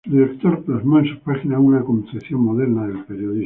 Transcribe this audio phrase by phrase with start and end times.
[0.03, 3.39] Su director plasmó en sus páginas una concepción moderna del periodismo.